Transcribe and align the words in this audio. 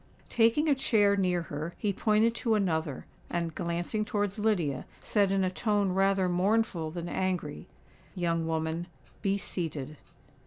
Taking 0.29 0.67
a 0.67 0.73
chair 0.73 1.15
near 1.15 1.43
her, 1.43 1.75
he 1.77 1.93
pointed 1.93 2.33
to 2.37 2.55
another, 2.55 3.05
and, 3.29 3.53
glancing 3.53 4.03
towards 4.03 4.39
Lydia, 4.39 4.87
said 4.99 5.31
in 5.31 5.43
a 5.43 5.51
tone 5.51 5.91
rather 5.91 6.27
mournful 6.27 6.89
than 6.89 7.07
angry, 7.07 7.67
"Young 8.15 8.47
woman, 8.47 8.87
be 9.21 9.37
seated." 9.37 9.97